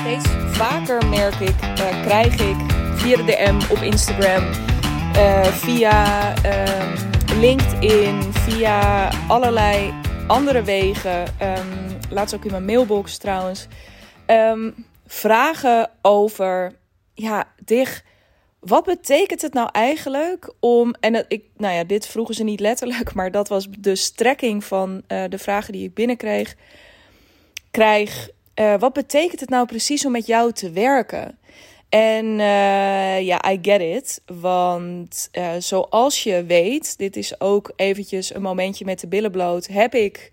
[0.00, 2.56] steeds vaker merk ik, uh, krijg ik
[2.94, 4.44] via de DM op Instagram,
[5.16, 6.94] uh, via um,
[7.40, 9.94] LinkedIn, via allerlei
[10.26, 13.66] andere wegen, um, laatst ook in mijn mailbox trouwens,
[14.26, 16.72] um, vragen over,
[17.14, 18.04] ja, dig,
[18.60, 23.14] wat betekent het nou eigenlijk om, en ik, nou ja, dit vroegen ze niet letterlijk,
[23.18, 26.54] maar dat was de strekking van uh, de vragen die ik binnenkreeg,
[27.70, 31.38] krijg uh, wat betekent het nou precies om met jou te werken?
[31.88, 34.20] En uh, ja, I get it.
[34.40, 39.66] Want uh, zoals je weet, dit is ook eventjes een momentje met de billen bloot.
[39.66, 40.32] Heb ik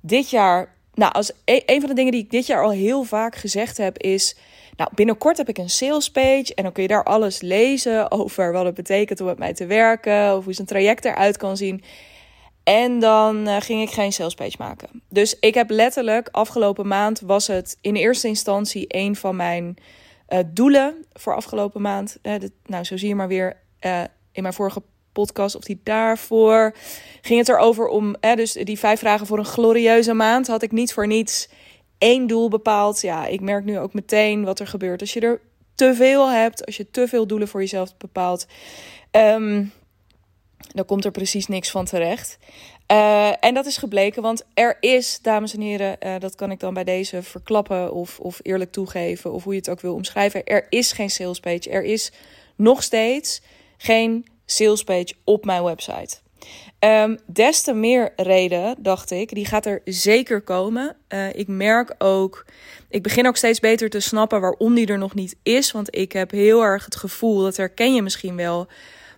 [0.00, 3.02] dit jaar, nou, als e een van de dingen die ik dit jaar al heel
[3.02, 4.36] vaak gezegd heb, is.
[4.76, 8.52] Nou, binnenkort heb ik een sales page en dan kun je daar alles lezen over
[8.52, 11.82] wat het betekent om met mij te werken, of hoe zijn traject eruit kan zien.
[12.68, 15.02] En dan uh, ging ik geen salespage maken.
[15.08, 19.76] Dus ik heb letterlijk afgelopen maand was het in eerste instantie een van mijn
[20.28, 22.18] uh, doelen voor afgelopen maand.
[22.22, 23.56] Dit, nou, zo zie je maar weer
[24.32, 26.74] in mijn vorige podcast of die daarvoor
[27.20, 28.16] ging het erover om.
[28.20, 31.48] dus die vijf vragen voor een glorieuze maand had ik niet voor niets
[31.98, 33.00] één doel bepaald.
[33.00, 35.40] Ja, ik merk nu ook meteen wat er gebeurt als je er
[35.74, 38.46] te veel hebt, als je te veel doelen voor jezelf bepaalt.
[39.10, 39.72] Um,
[40.74, 42.38] dan komt er precies niks van terecht.
[42.92, 46.60] Uh, en dat is gebleken, want er is, dames en heren, uh, dat kan ik
[46.60, 50.44] dan bij deze verklappen of, of eerlijk toegeven, of hoe je het ook wil omschrijven.
[50.44, 51.70] Er is geen salespage.
[51.70, 52.12] Er is
[52.56, 53.42] nog steeds
[53.76, 56.16] geen salespage op mijn website.
[56.80, 60.96] Um, des te meer reden, dacht ik, die gaat er zeker komen.
[61.08, 62.46] Uh, ik merk ook,
[62.88, 65.72] ik begin ook steeds beter te snappen waarom die er nog niet is.
[65.72, 68.66] Want ik heb heel erg het gevoel, dat herken je misschien wel,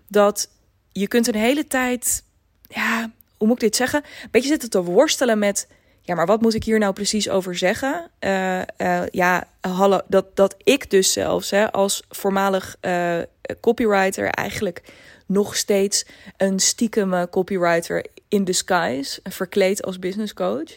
[0.09, 0.49] dat
[0.93, 2.23] je kunt een hele tijd,
[2.69, 4.03] ja, hoe moet ik dit zeggen?
[4.23, 5.69] Een beetje zitten te worstelen met,
[6.01, 8.11] ja, maar wat moet ik hier nou precies over zeggen?
[8.21, 13.19] Uh, uh, ja, hallo, dat, dat ik dus zelfs hè, als voormalig uh,
[13.61, 14.83] copywriter eigenlijk
[15.27, 16.05] nog steeds
[16.37, 20.77] een stiekeme copywriter in disguise, verkleed als business coach.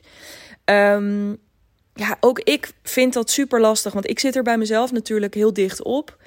[0.66, 1.38] Um,
[1.94, 5.53] ja, ook ik vind dat super lastig, want ik zit er bij mezelf natuurlijk heel
[5.53, 6.18] dicht op.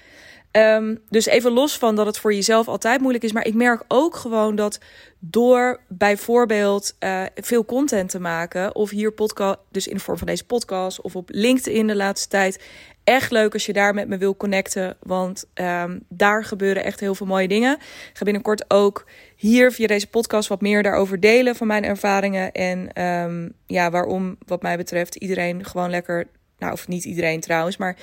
[0.56, 3.33] Um, dus even los van dat het voor jezelf altijd moeilijk is.
[3.33, 4.81] Maar ik merk ook gewoon dat
[5.19, 8.75] door bijvoorbeeld uh, veel content te maken.
[8.75, 11.00] Of hier podcast, dus in de vorm van deze podcast.
[11.00, 12.65] Of op LinkedIn de laatste tijd.
[13.05, 14.97] Echt leuk als je daar met me wil connecten.
[15.03, 17.77] Want um, daar gebeuren echt heel veel mooie dingen.
[17.77, 19.06] Ik ga binnenkort ook
[19.37, 22.53] hier via deze podcast wat meer daarover delen van mijn ervaringen.
[22.53, 26.27] En um, ja, waarom wat mij betreft iedereen gewoon lekker
[26.59, 27.97] nou, of niet iedereen trouwens, maar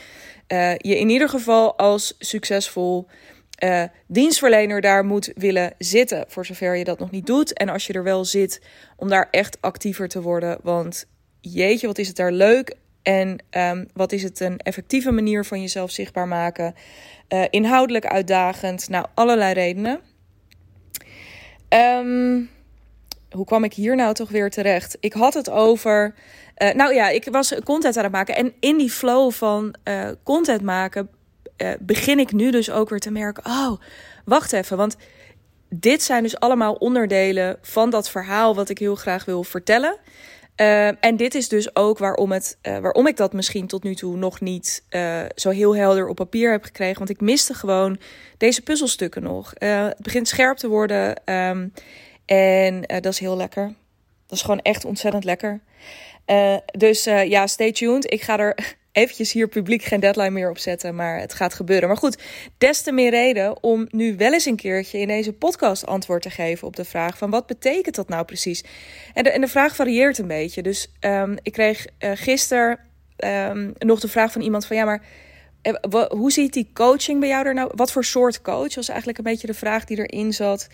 [0.47, 3.07] uh, je in ieder geval als succesvol
[3.63, 7.53] uh, dienstverlener daar moet willen zitten, voor zover je dat nog niet doet.
[7.53, 8.61] En als je er wel zit,
[8.95, 10.57] om daar echt actiever te worden.
[10.63, 11.05] Want
[11.41, 15.61] jeetje, wat is het daar leuk en um, wat is het een effectieve manier van
[15.61, 16.75] jezelf zichtbaar maken.
[17.29, 19.99] Uh, inhoudelijk uitdagend, nou, allerlei redenen.
[21.69, 22.49] Um,
[23.33, 24.97] hoe kwam ik hier nou toch weer terecht?
[24.99, 26.13] Ik had het over.
[26.57, 28.35] Uh, nou ja, ik was content aan het maken.
[28.35, 31.09] En in die flow van uh, content maken.
[31.57, 33.45] Uh, begin ik nu dus ook weer te merken.
[33.45, 33.81] Oh,
[34.25, 34.77] wacht even.
[34.77, 34.95] Want
[35.69, 38.55] dit zijn dus allemaal onderdelen van dat verhaal.
[38.55, 39.97] wat ik heel graag wil vertellen.
[40.99, 44.41] en dit is dus ook waarom, het, waarom ik dat misschien tot nu toe nog
[44.41, 44.83] niet
[45.35, 46.97] zo heel helder op papier heb gekregen.
[46.97, 47.99] Want ik miste gewoon
[48.37, 49.53] deze puzzelstukken nog.
[49.57, 51.33] het begint scherp te worden.
[51.33, 51.73] Um,
[52.25, 53.73] en uh, dat is heel lekker.
[54.27, 55.59] Dat is gewoon echt ontzettend lekker.
[56.27, 58.11] Uh, dus uh, ja, stay tuned.
[58.11, 58.55] Ik ga er
[58.91, 61.87] eventjes hier publiek geen deadline meer op zetten, maar het gaat gebeuren.
[61.87, 62.17] Maar goed,
[62.57, 66.29] des te meer reden om nu wel eens een keertje in deze podcast antwoord te
[66.29, 68.63] geven op de vraag van wat betekent dat nou precies?
[69.13, 70.61] En de, en de vraag varieert een beetje.
[70.61, 72.79] Dus um, ik kreeg uh, gisteren
[73.17, 75.01] um, nog de vraag van iemand van ja, maar
[76.09, 77.71] hoe ziet die coaching bij jou er nou?
[77.75, 78.75] Wat voor soort coach?
[78.75, 80.67] was eigenlijk een beetje de vraag die erin zat.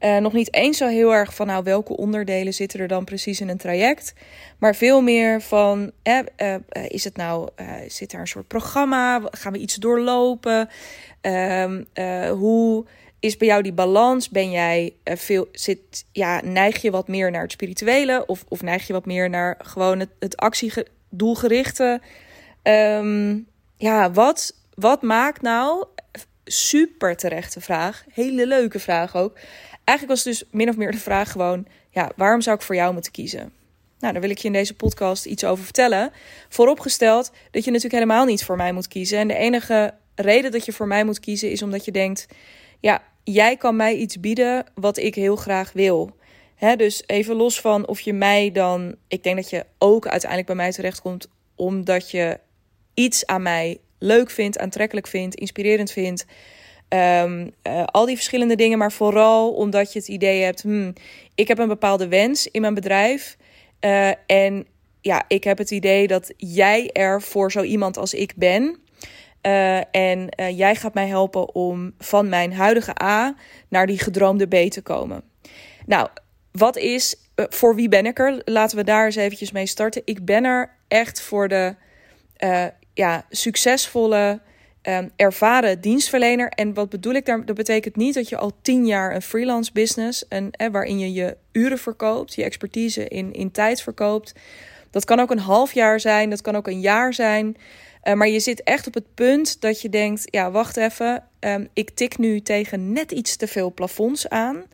[0.00, 3.40] Uh, nog niet eens zo heel erg van nou, welke onderdelen zitten er dan precies
[3.40, 4.14] in een traject.
[4.58, 6.54] Maar veel meer van eh, uh,
[6.88, 7.48] is het nou,
[7.88, 9.20] zit er een soort programma?
[9.30, 10.68] Gaan we iets doorlopen?
[11.20, 11.82] Ehm,
[12.30, 12.84] hoe
[13.20, 14.28] is bij jou die balans?
[14.28, 18.26] Ben jij veel, zit, ja, neig je wat meer naar het spirituele?
[18.26, 22.00] Of, of neig je wat meer naar gewoon het, het actiedoelgerichte?
[22.62, 23.46] Um,
[23.78, 25.86] ja, wat, wat maakt nou
[26.44, 28.04] super terechte vraag.
[28.12, 29.38] Hele leuke vraag ook.
[29.84, 32.92] Eigenlijk was dus min of meer de vraag gewoon: ja, waarom zou ik voor jou
[32.92, 33.52] moeten kiezen?
[33.98, 36.12] Nou, daar wil ik je in deze podcast iets over vertellen.
[36.48, 39.18] Vooropgesteld dat je natuurlijk helemaal niet voor mij moet kiezen.
[39.18, 42.26] En de enige reden dat je voor mij moet kiezen is omdat je denkt:
[42.80, 46.16] ja, jij kan mij iets bieden wat ik heel graag wil.
[46.54, 48.94] He, dus even los van of je mij dan.
[49.08, 52.38] Ik denk dat je ook uiteindelijk bij mij terechtkomt omdat je
[52.98, 56.26] iets aan mij leuk vindt, aantrekkelijk vindt, inspirerend vindt.
[56.88, 60.92] Ehm, eh, al die verschillende dingen, maar vooral omdat je het idee hebt: hmm,
[61.34, 63.36] ik heb een bepaalde wens in mijn bedrijf.
[63.80, 64.66] Uh, en
[65.00, 68.78] ja, ik heb het idee dat jij er voor zo iemand als ik ben.
[69.42, 73.34] Uh, en jij gaat mij helpen om van mijn huidige A
[73.68, 75.22] naar die gedroomde B te komen.
[75.86, 76.08] Nou,
[76.52, 78.42] wat is, voor wie ben ik er?
[78.44, 80.02] Laten we daar eens eventjes mee starten.
[80.04, 81.74] Ik ben er echt voor de
[82.98, 84.40] ja, succesvolle
[84.82, 86.48] um, ervaren dienstverlener.
[86.48, 87.44] En wat bedoel ik daar?
[87.44, 91.12] Dat betekent niet dat je al tien jaar een freelance business, en, eh, waarin je
[91.12, 94.32] je uren verkoopt, je expertise in, in tijd verkoopt.
[94.90, 97.56] Dat kan ook een half jaar zijn, dat kan ook een jaar zijn.
[98.04, 101.68] Uh, maar je zit echt op het punt dat je denkt: ja, wacht even, um,
[101.72, 104.64] ik tik nu tegen net iets te veel plafonds aan.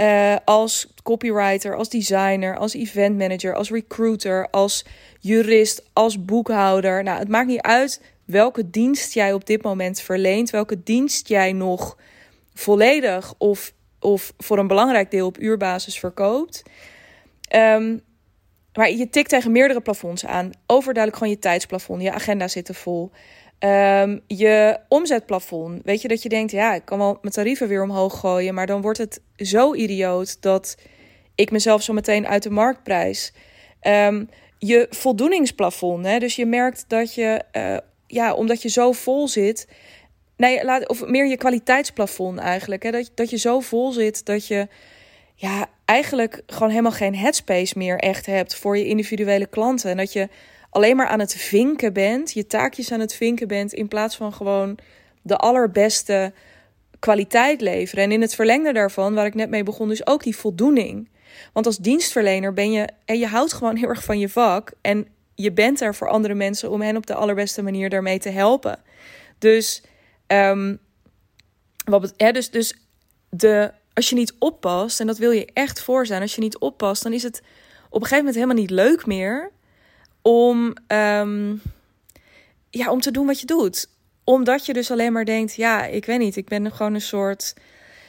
[0.00, 4.84] Uh, als copywriter, als designer, als event manager, als recruiter, als
[5.20, 7.02] jurist, als boekhouder.
[7.02, 11.52] Nou, het maakt niet uit welke dienst jij op dit moment verleent, welke dienst jij
[11.52, 11.96] nog
[12.54, 16.62] volledig of, of voor een belangrijk deel op uurbasis verkoopt.
[17.54, 18.00] Um,
[18.72, 20.50] maar je tikt tegen meerdere plafonds aan.
[20.66, 23.10] Overduidelijk gewoon je tijdsplafond, je agenda zit er vol.
[23.60, 25.80] Um, je omzetplafond.
[25.84, 28.66] Weet je dat je denkt, ja, ik kan wel mijn tarieven weer omhoog gooien, maar
[28.66, 30.76] dan wordt het zo idioot dat
[31.34, 33.32] ik mezelf zo meteen uit de markt prijs.
[33.82, 34.28] Um,
[34.58, 36.06] je voldoeningsplafond.
[36.06, 36.18] Hè?
[36.18, 37.76] Dus je merkt dat je uh,
[38.06, 39.68] ja, omdat je zo vol zit.
[40.36, 42.82] Nee, laat, of meer je kwaliteitsplafond eigenlijk.
[42.82, 42.90] Hè?
[42.90, 44.68] Dat, dat je zo vol zit dat je
[45.34, 49.90] ja, eigenlijk gewoon helemaal geen headspace meer echt hebt voor je individuele klanten.
[49.90, 50.28] En dat je
[50.70, 54.32] alleen maar aan het vinken bent, je taakjes aan het vinken bent, in plaats van
[54.32, 54.78] gewoon
[55.22, 56.32] de allerbeste
[56.98, 58.04] kwaliteit leveren.
[58.04, 61.08] En in het verlengde daarvan, waar ik net mee begon, dus ook die voldoening.
[61.52, 64.72] Want als dienstverlener ben je en je houdt gewoon heel erg van je vak.
[64.80, 68.28] En je bent er voor andere mensen om hen op de allerbeste manier daarmee te
[68.28, 68.78] helpen.
[69.38, 69.82] Dus,
[70.26, 70.78] um,
[71.84, 72.74] wat, dus, dus
[73.30, 76.58] de, als je niet oppast, en dat wil je echt voor zijn, als je niet
[76.58, 77.42] oppast, dan is het
[77.90, 79.50] op een gegeven moment helemaal niet leuk meer
[80.28, 81.62] om, um,
[82.70, 83.88] ja, om te doen wat je doet.
[84.24, 87.54] Omdat je dus alleen maar denkt, ja, ik weet niet, ik ben gewoon een soort.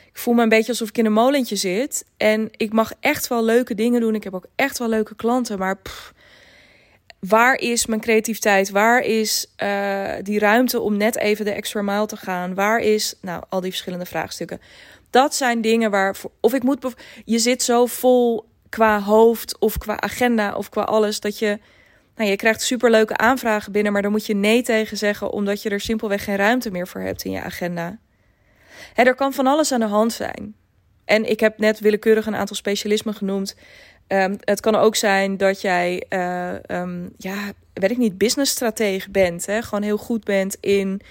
[0.09, 2.05] Ik voel me een beetje alsof ik in een molentje zit.
[2.17, 4.15] En ik mag echt wel leuke dingen doen.
[4.15, 5.59] Ik heb ook echt wel leuke klanten.
[5.59, 5.77] Maar
[7.19, 8.69] waar is mijn creativiteit?
[8.69, 12.53] Waar is uh, die ruimte om net even de extra mile te gaan?
[12.53, 14.61] Waar is, nou, al die verschillende vraagstukken.
[15.09, 16.93] Dat zijn dingen waar, of ik moet,
[17.25, 21.59] je zit zo vol qua hoofd of qua agenda of qua alles dat je,
[22.19, 25.69] nou, je krijgt superleuke aanvragen binnen, maar dan moet je nee tegen zeggen omdat je
[25.69, 27.97] er simpelweg geen ruimte meer voor hebt in je agenda.
[28.93, 30.55] Hè, er kan van alles aan de hand zijn.
[31.05, 33.55] En ik heb net willekeurig een aantal specialismen genoemd.
[34.07, 39.45] Um, het kan ook zijn dat jij, uh, um, ja, weet ik niet, businessstratege bent.
[39.45, 39.61] Hè?
[39.61, 41.01] Gewoon heel goed bent in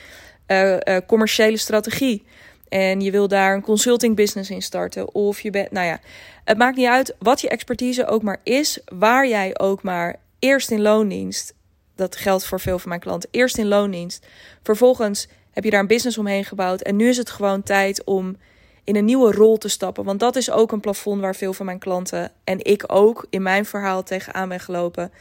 [0.47, 2.25] uh, uh, commerciële strategie.
[2.69, 5.15] En je wil daar een consulting business in starten.
[5.15, 6.01] Of je bent, nou ja,
[6.45, 8.81] het maakt niet uit wat je expertise ook maar is.
[8.85, 11.55] Waar jij ook maar eerst in loondienst.
[11.95, 13.29] Dat geldt voor veel van mijn klanten.
[13.33, 14.27] Eerst in loondienst.
[14.63, 16.81] Vervolgens heb je daar een business omheen gebouwd.
[16.81, 18.37] En nu is het gewoon tijd om
[18.85, 20.05] in een nieuwe rol te stappen.
[20.05, 23.43] Want dat is ook een plafond waar veel van mijn klanten en ik ook in
[23.43, 25.13] mijn verhaal tegenaan ben gelopen.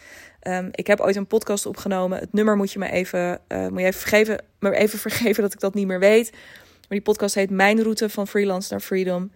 [0.41, 2.19] Um, ik heb ooit een podcast opgenomen.
[2.19, 5.53] Het nummer moet je me even, uh, moet je even vergeven, maar even vergeven dat
[5.53, 6.31] ik dat niet meer weet.
[6.31, 9.21] Maar die podcast heet Mijn route van freelance naar freedom.
[9.21, 9.31] Um,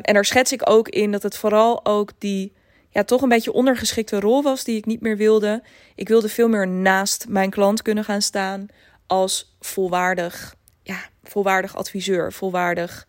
[0.00, 2.52] en daar schets ik ook in dat het vooral ook die
[2.96, 5.62] ja, toch een beetje ondergeschikte rol was die ik niet meer wilde.
[5.94, 8.66] Ik wilde veel meer naast mijn klant kunnen gaan staan
[9.06, 13.06] als volwaardig, ja, volwaardig adviseur, volwaardig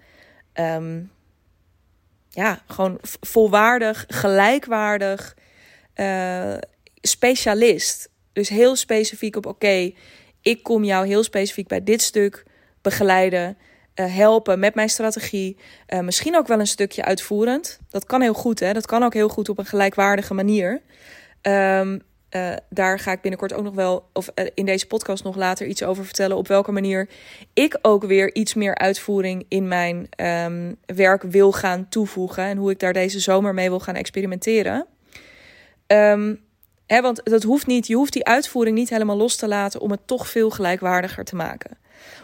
[0.53, 1.11] um,
[2.29, 5.35] ja, gewoon volwaardig, gelijkwaardig
[5.95, 6.57] uh,
[7.01, 8.09] specialist.
[8.33, 9.91] Dus heel specifiek op: oké,
[10.41, 12.45] ik kom jou heel specifiek bij dit stuk
[12.81, 13.57] begeleiden,
[13.99, 15.57] uh, helpen met mijn strategie.
[15.89, 17.79] Uh, misschien ook wel een stukje uitvoerend.
[17.89, 18.73] Dat kan heel goed, hè?
[18.73, 20.81] Dat kan ook heel goed op een gelijkwaardige manier.
[21.41, 22.01] Um,
[22.31, 25.83] uh, daar ga ik binnenkort ook nog wel, of in deze podcast nog later iets
[25.83, 26.37] over vertellen.
[26.37, 27.09] Op welke manier
[27.53, 32.43] ik ook weer iets meer uitvoering in mijn um, werk wil gaan toevoegen.
[32.43, 34.85] En hoe ik daar deze zomer mee wil gaan experimenteren.
[35.87, 36.39] Um,
[36.85, 39.91] hè, want dat hoeft niet, je hoeft die uitvoering niet helemaal los te laten om
[39.91, 41.77] het toch veel gelijkwaardiger te maken.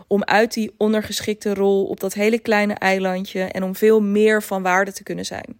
[0.07, 4.61] Om uit die ondergeschikte rol op dat hele kleine eilandje en om veel meer van
[4.61, 5.59] waarde te kunnen zijn.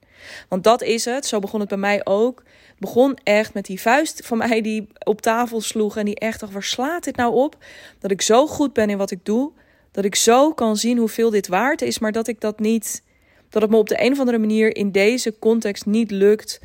[0.50, 2.43] Want dat is het, zo begon het bij mij ook
[2.84, 5.98] begon echt met die vuist van mij die op tafel sloeg.
[5.98, 7.58] En die echt dacht, waar slaat dit nou op?
[8.00, 9.51] Dat ik zo goed ben in wat ik doe.
[9.91, 12.00] Dat ik zo kan zien hoeveel dit waard is.
[12.00, 13.03] Maar dat ik dat niet...
[13.50, 16.60] Dat het me op de een of andere manier in deze context niet lukt...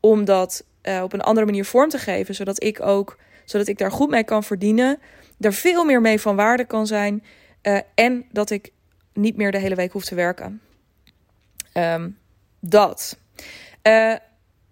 [0.00, 2.34] om dat uh, op een andere manier vorm te geven.
[2.34, 4.98] Zodat ik ook zodat ik daar goed mee kan verdienen,
[5.40, 7.22] er veel meer mee van waarde kan zijn
[7.62, 8.72] uh, en dat ik
[9.12, 10.60] niet meer de hele week hoef te werken.
[11.74, 12.18] Um,
[12.60, 13.18] dat.
[13.82, 14.14] Uh,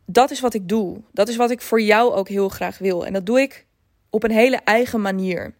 [0.07, 1.00] dat is wat ik doe.
[1.12, 3.07] Dat is wat ik voor jou ook heel graag wil.
[3.07, 3.66] En dat doe ik
[4.11, 5.54] op een hele eigen manier.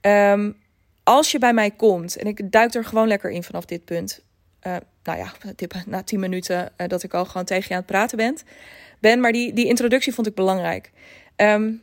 [0.00, 0.56] Um,
[1.02, 4.22] als je bij mij komt, en ik duik er gewoon lekker in vanaf dit punt.
[4.66, 5.32] Uh, nou ja,
[5.86, 8.38] na tien minuten dat ik al gewoon tegen je aan het praten ben.
[9.00, 10.90] ben maar die, die introductie vond ik belangrijk.
[11.36, 11.82] Um,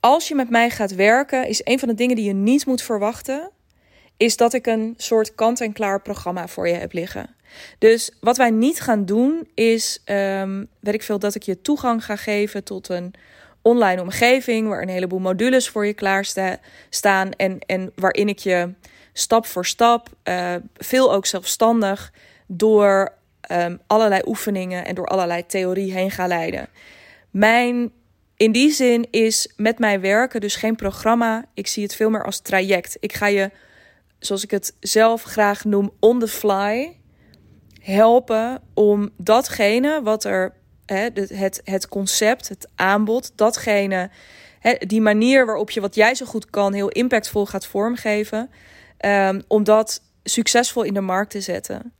[0.00, 2.82] als je met mij gaat werken, is een van de dingen die je niet moet
[2.82, 3.50] verwachten,
[4.16, 7.34] is dat ik een soort kant-en-klaar programma voor je heb liggen.
[7.78, 12.04] Dus wat wij niet gaan doen, is, um, weet ik veel, dat ik je toegang
[12.04, 13.14] ga geven tot een
[13.62, 16.24] online omgeving waar een heleboel modules voor je klaar
[16.90, 18.72] staan en, en waarin ik je
[19.12, 22.12] stap voor stap, uh, veel ook zelfstandig,
[22.46, 23.12] door
[23.52, 26.68] um, allerlei oefeningen en door allerlei theorie heen ga leiden.
[27.30, 27.92] Mijn
[28.40, 31.44] in die zin is met mij werken dus geen programma.
[31.54, 32.96] Ik zie het veel meer als traject.
[33.00, 33.50] Ik ga je,
[34.18, 36.96] zoals ik het zelf graag noem, on the fly
[37.80, 40.54] helpen om datgene wat er,
[40.86, 44.10] hè, het, het concept, het aanbod, datgene,
[44.60, 48.50] hè, die manier waarop je wat jij zo goed kan, heel impactvol gaat vormgeven,
[49.06, 51.92] um, om dat succesvol in de markt te zetten.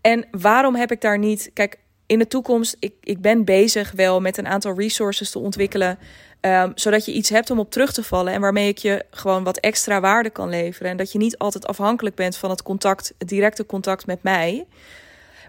[0.00, 4.20] En waarom heb ik daar niet, kijk, in de toekomst, ik, ik ben bezig wel
[4.20, 5.98] met een aantal resources te ontwikkelen.
[6.40, 9.44] Um, zodat je iets hebt om op terug te vallen en waarmee ik je gewoon
[9.44, 10.90] wat extra waarde kan leveren.
[10.90, 14.66] En dat je niet altijd afhankelijk bent van het contact, het directe contact met mij.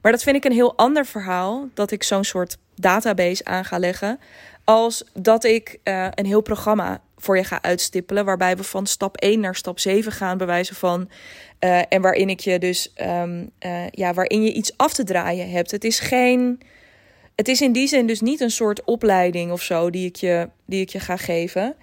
[0.01, 3.79] Maar dat vind ik een heel ander verhaal, dat ik zo'n soort database aan ga
[3.79, 4.19] leggen,
[4.63, 9.17] als dat ik uh, een heel programma voor je ga uitstippelen, waarbij we van stap
[9.17, 11.09] 1 naar stap 7 gaan, bij wijze van.
[11.65, 15.49] Uh, en waarin ik je dus, um, uh, ja, waarin je iets af te draaien
[15.49, 15.71] hebt.
[15.71, 16.61] Het is geen.
[17.35, 20.49] Het is in die zin dus niet een soort opleiding of zo die ik je,
[20.65, 21.75] die ik je ga geven.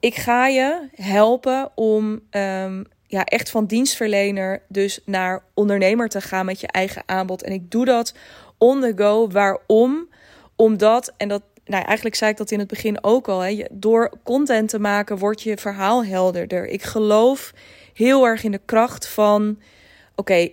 [0.00, 6.46] Ik ga je helpen om um, ja, echt van dienstverlener dus naar ondernemer te gaan
[6.46, 7.42] met je eigen aanbod.
[7.42, 8.14] En ik doe dat
[8.58, 9.28] on the go.
[9.28, 10.08] Waarom?
[10.56, 13.40] Omdat, en dat, nou, eigenlijk zei ik dat in het begin ook al.
[13.40, 16.66] Hè, door content te maken wordt je verhaal helderder.
[16.66, 17.52] Ik geloof
[17.94, 19.58] heel erg in de kracht van:
[20.14, 20.48] oké,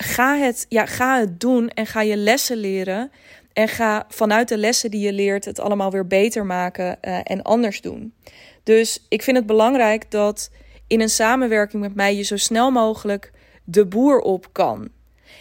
[0.00, 3.10] ga, het, ja, ga het doen en ga je lessen leren.
[3.52, 7.42] En ga vanuit de lessen die je leert het allemaal weer beter maken uh, en
[7.42, 8.14] anders doen.
[8.62, 10.50] Dus ik vind het belangrijk dat
[10.86, 13.32] in een samenwerking met mij je zo snel mogelijk
[13.64, 14.88] de boer op kan.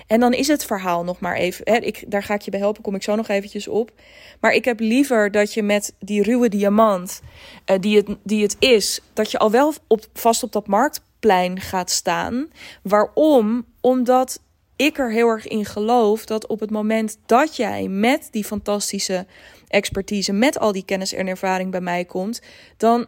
[0.07, 1.71] En dan is het verhaal nog maar even.
[1.71, 3.91] Hè, ik, daar ga ik je bij helpen, kom ik zo nog eventjes op.
[4.39, 7.21] Maar ik heb liever dat je met die ruwe diamant,
[7.65, 11.59] uh, die, het, die het is, dat je al wel op, vast op dat marktplein
[11.59, 12.47] gaat staan.
[12.81, 13.65] Waarom?
[13.81, 14.39] Omdat
[14.75, 19.25] ik er heel erg in geloof dat op het moment dat jij met die fantastische
[19.67, 22.41] expertise, met al die kennis en ervaring bij mij komt,
[22.77, 23.07] dan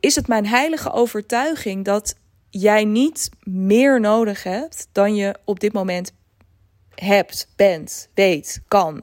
[0.00, 2.14] is het mijn heilige overtuiging dat
[2.50, 6.12] jij niet meer nodig hebt dan je op dit moment
[6.94, 9.00] hebt, bent, weet, kan.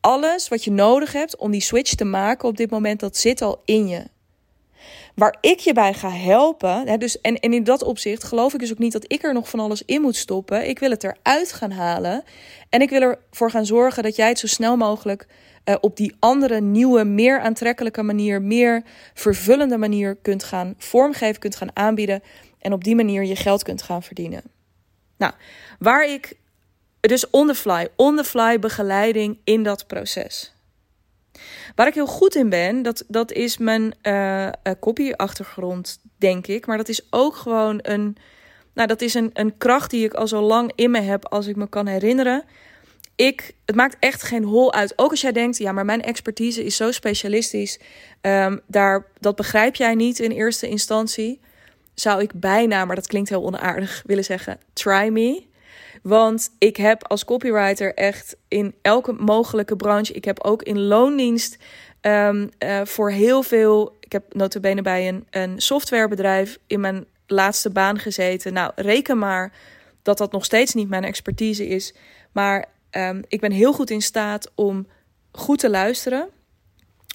[0.00, 3.42] Alles wat je nodig hebt om die switch te maken op dit moment, dat zit
[3.42, 4.04] al in je.
[5.14, 8.60] Waar ik je bij ga helpen, hè, dus, en, en in dat opzicht geloof ik
[8.60, 10.68] dus ook niet dat ik er nog van alles in moet stoppen.
[10.68, 12.24] Ik wil het eruit gaan halen.
[12.68, 15.26] En ik wil ervoor gaan zorgen dat jij het zo snel mogelijk
[15.68, 18.82] uh, op die andere, nieuwe, meer aantrekkelijke manier, meer
[19.14, 22.22] vervullende manier kunt gaan vormgeven, kunt gaan aanbieden.
[22.58, 24.42] En op die manier je geld kunt gaan verdienen.
[25.16, 25.32] Nou,
[25.78, 26.36] waar ik
[27.00, 30.54] dus on the fly, on the fly begeleiding in dat proces.
[31.74, 34.48] Waar ik heel goed in ben, dat, dat is mijn uh,
[34.80, 36.66] copy-achtergrond, denk ik.
[36.66, 38.16] Maar dat is ook gewoon een,
[38.74, 41.46] nou, dat is een, een kracht die ik al zo lang in me heb, als
[41.46, 42.44] ik me kan herinneren
[43.16, 44.92] ik, het maakt echt geen hol uit.
[44.96, 47.78] Ook als jij denkt, ja, maar mijn expertise is zo specialistisch.
[48.20, 51.40] Um, daar, dat begrijp jij niet in eerste instantie.
[51.94, 55.44] Zou ik bijna, maar dat klinkt heel onaardig, willen zeggen: try me.
[56.02, 60.12] Want ik heb als copywriter echt in elke mogelijke branche.
[60.12, 61.56] Ik heb ook in loondienst
[62.00, 63.96] um, uh, voor heel veel.
[64.00, 68.52] Ik heb notabene bij een, een softwarebedrijf in mijn laatste baan gezeten.
[68.52, 69.52] Nou, reken maar
[70.02, 71.94] dat dat nog steeds niet mijn expertise is.
[72.32, 72.64] Maar
[72.96, 74.86] Um, ik ben heel goed in staat om
[75.32, 76.28] goed te luisteren.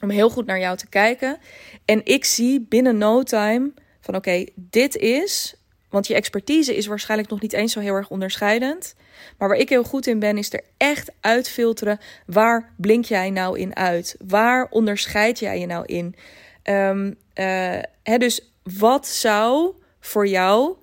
[0.01, 1.37] Om heel goed naar jou te kijken.
[1.85, 5.55] En ik zie binnen no time van oké, dit is.
[5.89, 8.95] Want je expertise is waarschijnlijk nog niet eens zo heel erg onderscheidend.
[9.37, 11.99] Maar waar ik heel goed in ben, is er echt uitfilteren.
[12.25, 14.15] Waar blink jij nou in uit?
[14.27, 16.15] Waar onderscheid jij je nou in?
[16.63, 20.75] Um, uh, hè, dus wat zou voor jou,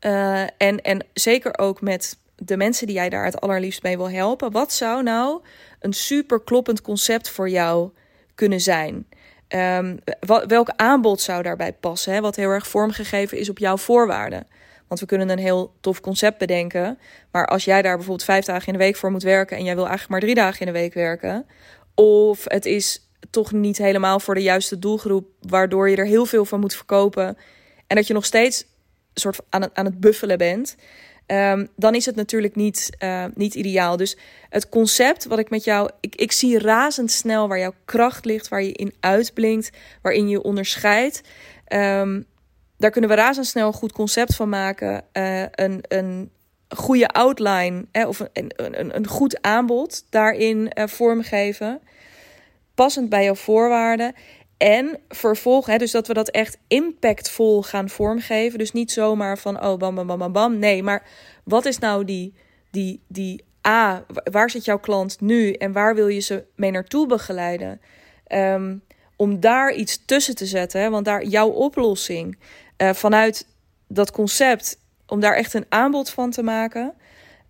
[0.00, 4.10] uh, en, en zeker ook met de mensen die jij daar het allerliefst mee wil
[4.10, 4.52] helpen.
[4.52, 5.42] Wat zou nou
[5.80, 7.90] een super kloppend concept voor jou
[8.34, 9.06] kunnen zijn?
[9.48, 9.98] Um,
[10.46, 12.12] welk aanbod zou daarbij passen?
[12.12, 12.20] Hè?
[12.20, 14.46] Wat heel erg vormgegeven is op jouw voorwaarden.
[14.88, 16.98] Want we kunnen een heel tof concept bedenken.
[17.30, 19.74] Maar als jij daar bijvoorbeeld vijf dagen in de week voor moet werken en jij
[19.74, 21.46] wil eigenlijk maar drie dagen in de week werken.
[21.94, 26.44] Of het is toch niet helemaal voor de juiste doelgroep, waardoor je er heel veel
[26.44, 27.36] van moet verkopen.
[27.86, 28.66] En dat je nog steeds
[29.14, 30.76] soort aan aan het buffelen bent.
[31.26, 33.96] Um, dan is het natuurlijk niet, uh, niet ideaal.
[33.96, 34.16] Dus
[34.48, 35.90] het concept wat ik met jou.
[36.00, 39.70] Ik, ik zie razendsnel waar jouw kracht ligt, waar je in uitblinkt,
[40.02, 41.20] waarin je onderscheidt.
[41.68, 42.26] Um,
[42.78, 45.04] daar kunnen we razendsnel een goed concept van maken.
[45.12, 46.30] Uh, een, een
[46.68, 51.80] goede outline of een, een, een goed aanbod daarin uh, vormgeven.
[52.74, 54.14] Passend bij jouw voorwaarden.
[54.56, 58.58] En vervolgens, dus dat we dat echt impactvol gaan vormgeven.
[58.58, 60.58] Dus niet zomaar van, oh, bam, bam, bam, bam.
[60.58, 61.06] Nee, maar
[61.44, 62.34] wat is nou die,
[62.70, 67.06] die, die A, waar zit jouw klant nu en waar wil je ze mee naartoe
[67.06, 67.80] begeleiden?
[68.32, 68.82] Um,
[69.16, 70.90] om daar iets tussen te zetten, hè?
[70.90, 72.38] want daar jouw oplossing
[72.78, 73.46] uh, vanuit
[73.88, 76.94] dat concept, om daar echt een aanbod van te maken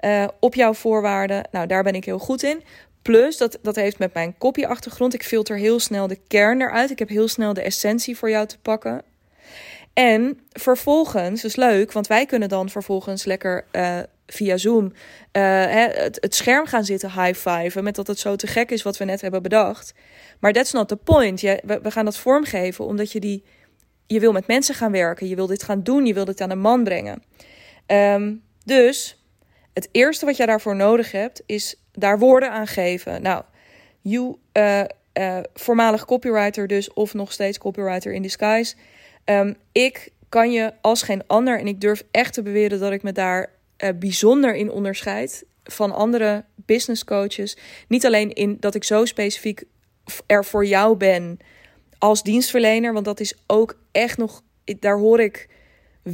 [0.00, 1.48] uh, op jouw voorwaarden.
[1.50, 2.62] Nou, daar ben ik heel goed in.
[3.06, 5.14] Plus, dat, dat heeft met mijn copy-achtergrond.
[5.14, 6.90] Ik filter heel snel de kern eruit.
[6.90, 9.02] Ik heb heel snel de essentie voor jou te pakken.
[9.92, 16.18] En vervolgens, is leuk, want wij kunnen dan vervolgens lekker uh, via Zoom uh, het,
[16.20, 17.84] het, scherm gaan zitten high-fiven.
[17.84, 19.94] Met dat het zo te gek is wat we net hebben bedacht.
[20.40, 21.40] Maar that's not the point.
[21.40, 23.44] We, we gaan dat vormgeven omdat je die.
[24.06, 25.28] Je wil met mensen gaan werken.
[25.28, 26.06] Je wil dit gaan doen.
[26.06, 27.22] Je wil dit aan een man brengen.
[27.86, 29.16] Um, dus
[29.76, 33.22] het eerste wat jij daarvoor nodig hebt, is daar woorden aan geven.
[33.22, 33.42] Nou,
[34.00, 34.82] you, uh,
[35.18, 38.74] uh, voormalig copywriter dus, of nog steeds copywriter in disguise.
[39.24, 43.02] Um, ik kan je als geen ander, en ik durf echt te beweren dat ik
[43.02, 43.50] me daar
[43.84, 47.56] uh, bijzonder in onderscheid van andere business coaches.
[47.88, 49.64] Niet alleen in dat ik zo specifiek
[50.26, 51.38] er voor jou ben
[51.98, 54.42] als dienstverlener, want dat is ook echt nog,
[54.80, 55.48] daar hoor ik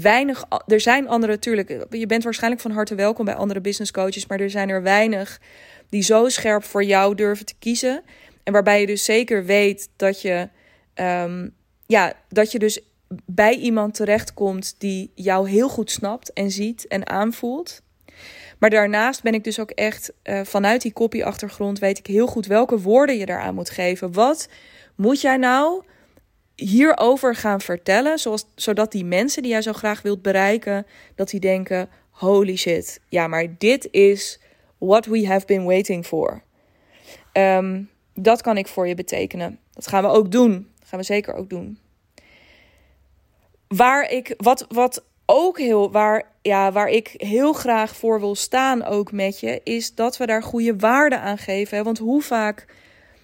[0.00, 0.44] weinig.
[0.66, 4.40] Er zijn andere, natuurlijk, je bent waarschijnlijk van harte welkom bij andere business coaches, maar
[4.40, 5.40] er zijn er weinig
[5.88, 8.02] die zo scherp voor jou durven te kiezen.
[8.42, 10.48] En waarbij je dus zeker weet dat je,
[10.94, 11.54] um,
[11.86, 12.80] ja, dat je dus
[13.26, 17.82] bij iemand terechtkomt die jou heel goed snapt en ziet en aanvoelt.
[18.58, 22.46] Maar daarnaast ben ik dus ook echt uh, vanuit die copy-achtergrond weet ik heel goed
[22.46, 24.12] welke woorden je daaraan moet geven.
[24.12, 24.48] Wat
[24.96, 25.82] moet jij nou
[26.54, 31.40] hierover gaan vertellen, zoals, zodat die mensen die jij zo graag wilt bereiken, dat die
[31.40, 34.40] denken: holy shit, ja, maar dit is
[34.78, 36.42] what we have been waiting for.
[37.32, 39.58] Um, dat kan ik voor je betekenen.
[39.72, 40.70] Dat gaan we ook doen.
[40.84, 41.78] Gaan we zeker ook doen.
[43.68, 48.84] Waar ik, wat, wat ook heel, waar, ja, waar ik heel graag voor wil staan
[48.84, 51.84] ook met je, is dat we daar goede waarde aan geven.
[51.84, 52.66] Want hoe vaak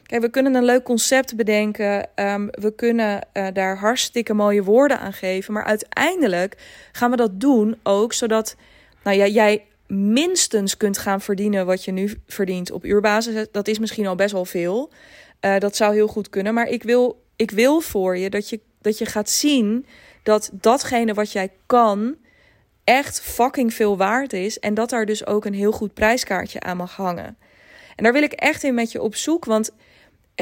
[0.08, 2.08] Kijk, we kunnen een leuk concept bedenken.
[2.14, 5.52] Um, we kunnen uh, daar hartstikke mooie woorden aan geven.
[5.52, 6.56] Maar uiteindelijk
[6.92, 8.56] gaan we dat doen ook zodat
[9.02, 13.46] nou ja, jij minstens kunt gaan verdienen wat je nu verdient op uurbasis.
[13.52, 14.92] Dat is misschien al best wel veel.
[15.40, 16.54] Uh, dat zou heel goed kunnen.
[16.54, 19.86] Maar ik wil, ik wil voor je dat, je dat je gaat zien
[20.22, 22.16] dat datgene wat jij kan
[22.84, 24.58] echt fucking veel waard is.
[24.58, 27.36] En dat daar dus ook een heel goed prijskaartje aan mag hangen.
[27.96, 29.44] En daar wil ik echt in met je op zoek.
[29.44, 29.70] Want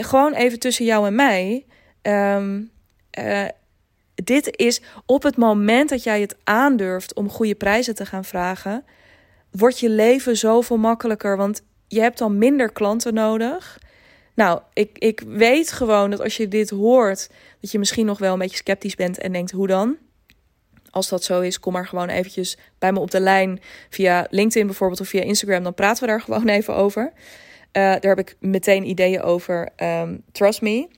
[0.04, 1.66] gewoon even tussen jou en mij.
[2.02, 2.70] Um,
[3.18, 3.44] uh,
[4.14, 8.84] dit is op het moment dat jij het aandurft om goede prijzen te gaan vragen,
[9.50, 11.36] wordt je leven zoveel makkelijker.
[11.36, 13.78] Want je hebt dan minder klanten nodig.
[14.34, 17.30] Nou, ik, ik weet gewoon dat als je dit hoort,
[17.60, 19.96] dat je misschien nog wel een beetje sceptisch bent en denkt: hoe dan?
[20.90, 24.66] Als dat zo is, kom maar gewoon eventjes bij me op de lijn via LinkedIn
[24.66, 25.62] bijvoorbeeld of via Instagram.
[25.62, 27.12] Dan praten we daar gewoon even over.
[27.76, 29.68] Uh, daar heb ik meteen ideeën over.
[29.76, 30.88] Um, trust me.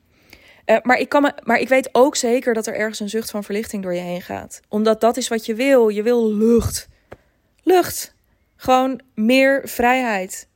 [0.67, 3.45] Uh, maar, ik kan maar ik weet ook zeker dat er ergens een zucht van
[3.45, 4.61] verlichting door je heen gaat.
[4.69, 5.89] Omdat dat is wat je wil.
[5.89, 6.89] Je wil lucht.
[7.63, 8.15] Lucht.
[8.57, 10.49] Gewoon meer vrijheid.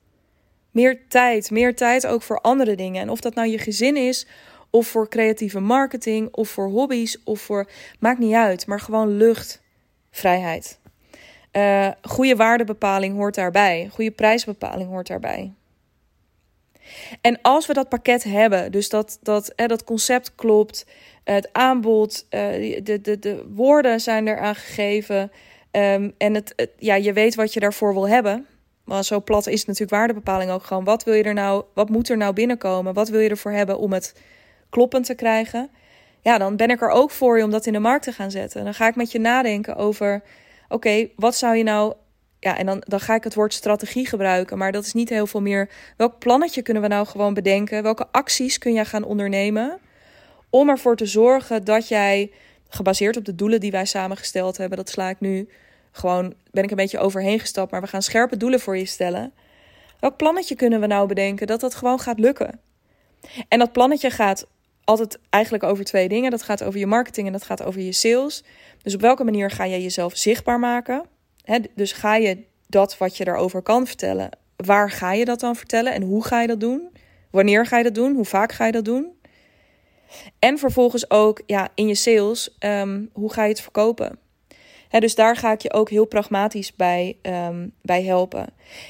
[0.71, 1.51] Meer tijd.
[1.51, 3.03] Meer tijd ook voor andere dingen.
[3.03, 4.27] En of dat nou je gezin is,
[4.71, 7.69] of voor creatieve marketing, of voor hobby's, of voor.
[7.99, 8.67] Maakt niet uit.
[8.67, 9.63] Maar gewoon lucht.
[10.11, 10.81] Vrijheid.
[11.53, 13.89] Uh, goede waardebepaling hoort daarbij.
[13.93, 15.53] Goede prijsbepaling hoort daarbij.
[17.21, 20.87] En als we dat pakket hebben, dus dat, dat, hè, dat concept klopt,
[21.25, 22.41] het aanbod, uh,
[22.85, 25.31] de, de, de woorden zijn eraan gegeven
[25.73, 28.47] um, en het, het, ja, je weet wat je daarvoor wil hebben.
[28.85, 30.85] Maar zo plat is natuurlijk waardebepaling ook gewoon.
[30.85, 32.95] Wat wil je er nou, wat moet er nou binnenkomen?
[32.95, 34.15] Wat wil je ervoor hebben om het
[34.71, 35.71] kloppend te krijgen?
[36.21, 38.31] Ja, dan ben ik er ook voor je om dat in de markt te gaan
[38.31, 38.65] zetten.
[38.65, 40.23] Dan ga ik met je nadenken over:
[40.69, 41.95] oké, wat zou je nou
[42.43, 44.59] ja, en dan, dan ga ik het woord strategie gebruiken.
[44.59, 45.69] Maar dat is niet heel veel meer.
[45.97, 47.83] Welk plannetje kunnen we nou gewoon bedenken?
[47.83, 49.79] Welke acties kun je gaan ondernemen?
[50.51, 52.31] Om ervoor te zorgen dat jij,
[52.69, 55.49] gebaseerd op de doelen die wij samengesteld hebben, dat sla ik nu
[55.91, 59.33] gewoon, ben ik een beetje overheen gestapt, maar we gaan scherpe doelen voor je stellen.
[60.01, 62.61] Welk plannetje kunnen we nou bedenken dat dat gewoon gaat lukken?
[63.49, 64.47] En dat plannetje gaat
[64.85, 66.31] altijd eigenlijk over twee dingen.
[66.31, 68.45] Dat gaat over je marketing en dat gaat over je sales.
[68.83, 71.05] Dus op welke manier ga jij jezelf zichtbaar maken?
[71.75, 75.93] Dus ga je dat wat je daarover kan vertellen, waar ga je dat dan vertellen
[75.93, 76.91] en hoe ga je dat doen?
[77.31, 78.15] Wanneer ga je dat doen?
[78.15, 79.13] Hoe vaak ga je dat doen?
[80.39, 84.19] En vervolgens ook ja, in je sales, um, hoe ga je het verkopen?
[85.01, 88.47] dus daar ga ik je ook heel pragmatisch bij, um, bij helpen.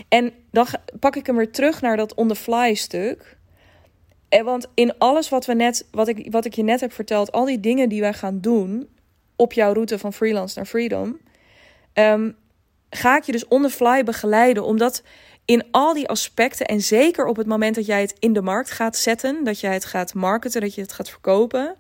[0.09, 0.67] En dan
[1.01, 3.37] pak ik hem weer terug naar dat on-the-fly stuk.
[4.29, 7.33] En want in alles wat, we net, wat, ik, wat ik je net heb verteld,
[7.33, 8.89] al die dingen die wij gaan doen
[9.37, 11.19] op jouw route van freelance naar freedom,
[11.95, 12.37] um,
[12.95, 14.65] ga ik je dus on the fly begeleiden.
[14.65, 15.03] Omdat
[15.45, 18.71] in al die aspecten, en zeker op het moment dat jij het in de markt
[18.71, 21.77] gaat zetten, dat jij het gaat marketen, dat je het gaat verkopen,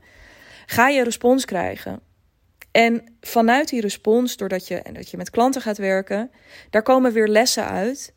[0.66, 2.01] ga je respons krijgen.
[2.70, 6.31] En vanuit die respons, doordat je, en dat je met klanten gaat werken,
[6.70, 8.14] daar komen weer lessen uit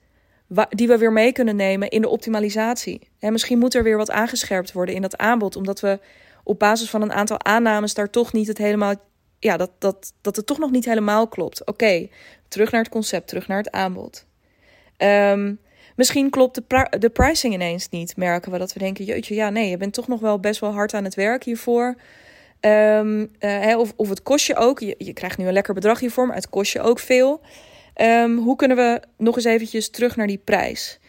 [0.70, 3.10] die we weer mee kunnen nemen in de optimalisatie.
[3.20, 6.00] En misschien moet er weer wat aangescherpt worden in dat aanbod, omdat we
[6.44, 8.94] op basis van een aantal aannames daar toch niet het helemaal,
[9.40, 11.66] ja, dat, dat, dat het toch nog niet helemaal klopt.
[11.66, 12.08] Oké,
[12.48, 14.26] terug naar het concept, terug naar het aanbod.
[14.98, 15.54] Ehm,
[15.96, 19.70] misschien klopt de, de pricing ineens niet, merken we dat we denken, jeetje, ja, nee,
[19.70, 21.96] je bent toch nog wel best wel hard aan het werk hiervoor.
[22.62, 23.32] Um,
[23.78, 26.50] of, of het kost je ook, je, krijgt nu een lekker bedrag hiervoor, maar het
[26.50, 27.42] kost je ook veel.
[28.02, 31.00] Um, hoe kunnen we nog eens eventjes terug naar die prijs?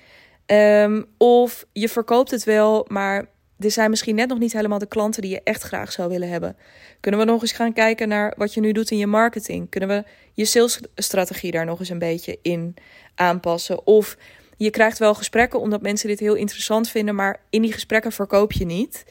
[1.19, 3.27] Of je verkoopt het wel, maar
[3.59, 6.29] er zijn misschien net nog niet helemaal de klanten die je echt graag zou willen
[6.29, 6.57] hebben.
[7.01, 9.71] Kunnen we nog eens gaan kijken naar wat je nu doet in je marketing?
[9.71, 12.75] Kunnen we je salesstrategie daar nog eens een beetje in
[13.15, 13.87] aanpassen?
[13.87, 14.17] Of
[14.57, 18.53] je krijgt wel gesprekken omdat mensen dit heel interessant vinden, maar in die gesprekken verkoop
[18.53, 19.05] je niet.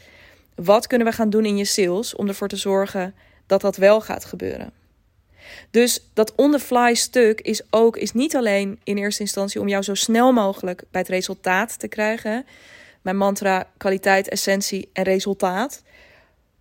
[0.55, 4.01] Wat kunnen we gaan doen in je sales om ervoor te zorgen dat dat wel
[4.01, 4.73] gaat gebeuren?
[5.71, 9.93] Dus dat on-the-fly stuk is ook is niet alleen in eerste instantie om jou zo
[9.93, 12.45] snel mogelijk bij het resultaat te krijgen.
[13.05, 15.83] Mijn mantra kwaliteit, essentie en resultaat.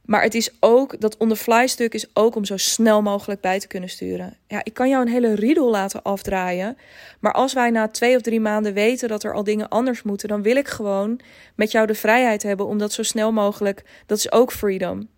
[0.05, 3.67] Maar het is ook, dat on-the-fly stuk is ook om zo snel mogelijk bij te
[3.67, 4.37] kunnen sturen.
[4.47, 6.77] Ja, ik kan jou een hele riedel laten afdraaien.
[7.21, 10.29] Maar als wij na twee of drie maanden weten dat er al dingen anders moeten,
[10.29, 11.21] dan wil ik gewoon
[11.55, 13.85] met jou de vrijheid hebben om dat zo snel mogelijk.
[14.07, 15.09] Dat is ook freedom.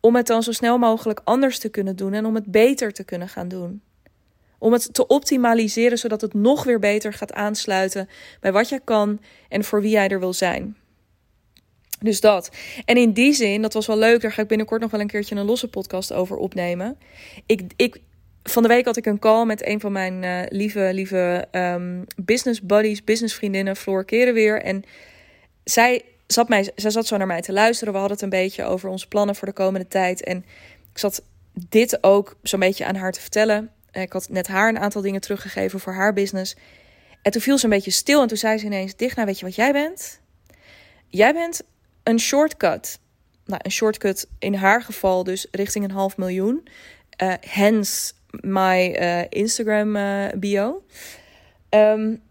[0.00, 3.04] Om het dan zo snel mogelijk anders te kunnen doen en om het beter te
[3.04, 3.82] kunnen gaan doen.
[4.58, 8.08] Om het te optimaliseren zodat het nog weer beter gaat aansluiten
[8.40, 10.76] bij wat jij kan en voor wie jij er wil zijn.
[12.00, 12.50] Dus dat.
[12.84, 14.20] En in die zin, dat was wel leuk.
[14.20, 16.98] Daar ga ik binnenkort nog wel een keertje een losse podcast over opnemen.
[17.46, 18.00] Ik, ik,
[18.42, 22.04] van de week had ik een call met een van mijn uh, lieve, lieve um,
[22.16, 24.62] business buddies, business vriendinnen, Floor Kerenweer.
[24.62, 24.84] En
[25.64, 27.92] zij zat, mij, zij zat zo naar mij te luisteren.
[27.92, 30.24] We hadden het een beetje over onze plannen voor de komende tijd.
[30.24, 30.36] En
[30.92, 31.22] ik zat
[31.68, 33.70] dit ook zo'n beetje aan haar te vertellen.
[34.02, 36.56] Ik had net haar een aantal dingen teruggegeven voor haar business.
[37.22, 39.44] En toen viel ze een beetje stil en toen zei ze ineens: nou weet je
[39.44, 40.20] wat jij bent?
[41.06, 41.62] Jij bent
[42.02, 42.98] een shortcut.
[43.44, 46.68] Nou, een shortcut in haar geval dus richting een half miljoen.
[47.22, 49.92] Uh, hence my uh, Instagram
[50.40, 50.82] bio.
[51.70, 52.22] Um,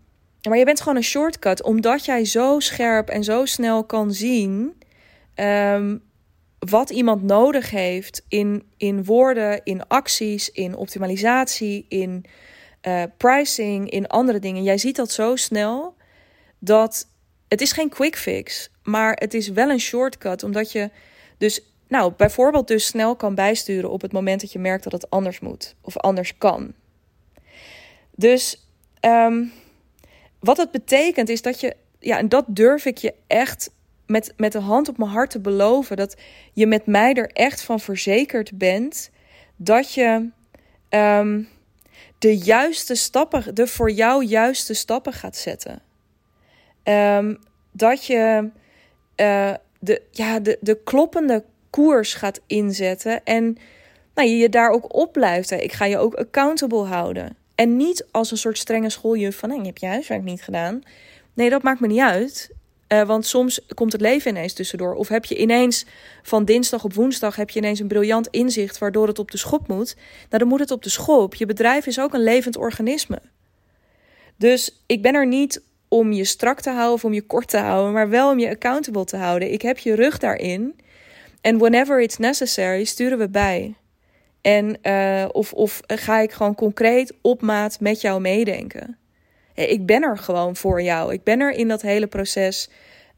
[0.47, 4.77] maar je bent gewoon een shortcut, omdat jij zo scherp en zo snel kan zien
[5.36, 6.01] um,
[6.59, 12.25] wat iemand nodig heeft in, in woorden, in acties, in optimalisatie, in
[12.81, 14.63] uh, pricing, in andere dingen.
[14.63, 15.95] Jij ziet dat zo snel
[16.59, 17.07] dat
[17.47, 20.89] het is geen quick fix, maar het is wel een shortcut, omdat je
[21.37, 25.09] dus nou, bijvoorbeeld dus snel kan bijsturen op het moment dat je merkt dat het
[25.09, 26.73] anders moet of anders kan.
[28.15, 28.67] Dus
[29.01, 29.51] um,
[30.39, 33.71] wat het betekent is dat je, ja, en dat durf ik je echt
[34.07, 36.17] met, met de hand op mijn hart te beloven, dat
[36.53, 39.09] je met mij er echt van verzekerd bent
[39.55, 40.29] dat je
[40.89, 41.47] um,
[42.19, 45.81] de juiste stappen, de voor jou juiste stappen gaat zetten.
[46.83, 47.39] Um,
[47.71, 48.49] dat je
[49.15, 53.57] uh, de, ja, de, de kloppende koers gaat inzetten en
[54.15, 55.51] nou, je je daar ook op blijft.
[55.51, 57.37] Ik ga je ook accountable houden.
[57.55, 59.49] En niet als een soort strenge schooljuf van...
[59.49, 60.81] Hey, je hebt je huiswerk niet gedaan.
[61.33, 62.49] Nee, dat maakt me niet uit.
[62.88, 64.93] Uh, want soms komt het leven ineens tussendoor.
[64.93, 65.86] Of heb je ineens
[66.23, 67.36] van dinsdag op woensdag...
[67.36, 69.95] heb je ineens een briljant inzicht waardoor het op de schop moet.
[70.30, 71.36] Nou, dan moet het op de schop.
[71.36, 73.21] Je bedrijf is ook een levend organisme.
[74.38, 77.58] Dus ik ben er niet om je strak te houden of om je kort te
[77.58, 77.93] houden...
[77.93, 79.52] maar wel om je accountable te houden.
[79.52, 80.80] Ik heb je rug daarin.
[81.41, 83.76] En whenever it's necessary, sturen we bij.
[84.41, 88.97] En uh, of, of ga ik gewoon concreet op maat met jou meedenken?
[89.65, 91.13] Ik ben er gewoon voor jou.
[91.13, 92.69] Ik ben er in dat hele proces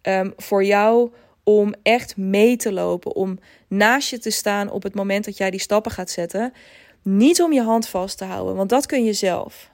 [0.02, 1.12] um, voor jou
[1.44, 5.52] om echt mee te lopen, om naast je te staan op het moment dat jij
[5.52, 6.54] die stappen gaat zetten.
[7.02, 9.72] Niet om je hand vast te houden, want dat kun je zelf.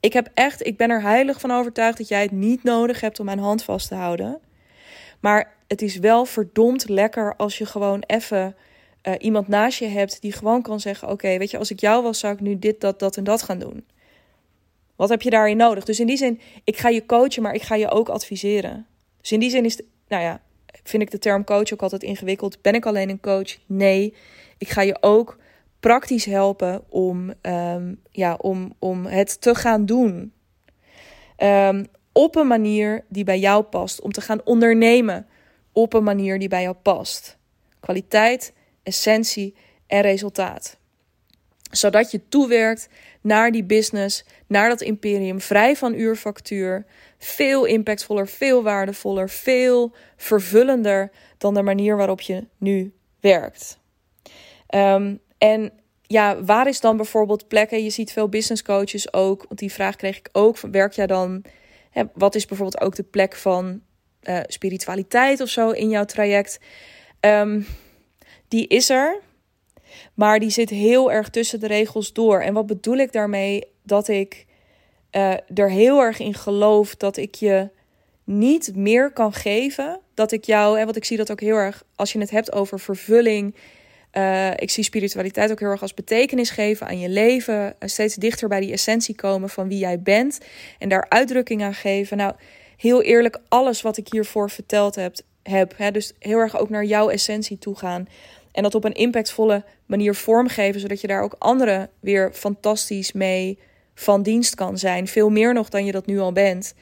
[0.00, 3.18] Ik heb echt, ik ben er heilig van overtuigd dat jij het niet nodig hebt
[3.18, 4.38] om mijn hand vast te houden.
[5.20, 8.56] Maar het is wel verdomd lekker als je gewoon even
[9.02, 12.02] uh, iemand naast je hebt die gewoon kan zeggen: Oké, weet je, als ik jou
[12.02, 13.84] was, zou ik nu dit, dat, dat en dat gaan doen.
[14.96, 15.84] Wat heb je daarin nodig?
[15.84, 18.86] Dus in die zin, ik ga je coachen, maar ik ga je ook adviseren.
[19.20, 20.40] Dus in die zin is, nou ja,
[20.82, 22.62] vind ik de term coach ook altijd ingewikkeld.
[22.62, 23.56] Ben ik alleen een coach?
[23.66, 24.14] Nee.
[24.58, 25.38] Ik ga je ook
[25.80, 30.32] praktisch helpen om, um, ja, om, om het te gaan doen.
[31.38, 34.00] Um, op een manier die bij jou past.
[34.00, 35.26] Om te gaan ondernemen
[35.72, 37.38] op een manier die bij jou past.
[37.80, 39.54] Kwaliteit, essentie
[39.86, 40.76] en resultaat.
[41.70, 42.88] Zodat je toewerkt
[43.26, 46.86] naar die business, naar dat imperium, vrij van uurfactuur.
[47.18, 53.78] Veel impactvoller, veel waardevoller, veel vervullender dan de manier waarop je nu werkt.
[54.74, 57.84] Um, en ja, waar is dan bijvoorbeeld plekken?
[57.84, 60.58] Je ziet veel business coaches ook, want die vraag kreeg ik ook.
[60.58, 61.44] Werk jij dan?
[61.90, 63.80] Hè, wat is bijvoorbeeld ook de plek van
[64.22, 66.60] uh, spiritualiteit of zo in jouw traject?
[67.20, 67.66] Um,
[68.48, 69.20] die is er,
[70.14, 72.40] maar die zit heel erg tussen de regels door.
[72.40, 73.64] En wat bedoel ik daarmee?
[73.82, 74.46] Dat ik
[75.12, 77.68] uh, er heel erg in geloof dat ik je
[78.24, 80.00] niet meer kan geven.
[80.14, 82.52] Dat ik jou, en want ik zie dat ook heel erg als je het hebt
[82.52, 83.54] over vervulling
[84.16, 87.74] uh, ik zie spiritualiteit ook heel erg als betekenis geven aan je leven.
[87.80, 90.40] Steeds dichter bij die essentie komen van wie jij bent.
[90.78, 92.16] En daar uitdrukking aan geven.
[92.16, 92.34] Nou,
[92.76, 95.16] heel eerlijk, alles wat ik hiervoor verteld heb.
[95.42, 98.08] heb hè, dus heel erg ook naar jouw essentie toe gaan.
[98.56, 100.80] En dat op een impactvolle manier vormgeven.
[100.80, 103.58] Zodat je daar ook anderen weer fantastisch mee
[103.94, 105.08] van dienst kan zijn.
[105.08, 106.74] Veel meer nog dan je dat nu al bent.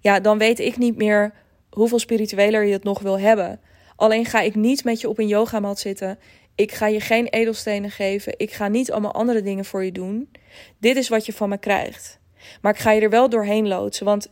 [0.00, 1.32] Ja, dan weet ik niet meer
[1.70, 3.60] hoeveel spiritueler je het nog wil hebben.
[3.96, 6.18] Alleen ga ik niet met je op een yogamat zitten
[6.60, 8.34] ik ga je geen edelstenen geven.
[8.36, 10.30] Ik ga niet allemaal andere dingen voor je doen.
[10.78, 12.18] Dit is wat je van me krijgt.
[12.62, 14.04] Maar ik ga je er wel doorheen loodsen.
[14.04, 14.28] Want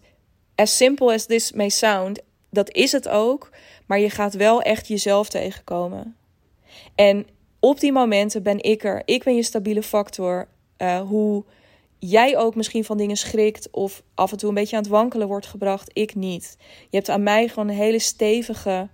[0.55, 3.51] as simple as this may sound, dat is het ook.
[3.87, 6.17] Maar je gaat wel echt jezelf tegenkomen.
[6.99, 7.27] En
[7.61, 9.03] op die momenten ben ik er.
[9.05, 10.49] Ik ben je stabiele factor.
[10.79, 11.45] Uh, hoe
[11.99, 15.29] jij ook misschien van dingen schrikt of af en toe een beetje aan het wankelen
[15.29, 16.57] wordt gebracht, ik niet.
[16.91, 18.89] Je hebt aan mij gewoon een hele stevige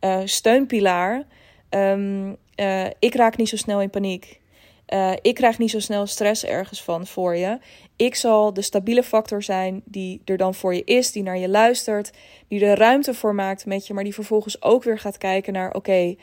[0.00, 1.26] uh, steunpilaar.
[1.70, 4.40] Um, uh, ik raak niet zo snel in paniek.
[5.22, 7.58] Ik krijg niet zo snel stress ergens van voor je.
[7.96, 11.48] Ik zal de stabiele factor zijn die er dan voor je is, die naar je
[11.48, 12.10] luistert,
[12.48, 15.74] die er ruimte voor maakt met je, maar die vervolgens ook weer gaat kijken naar:
[15.74, 16.14] oké,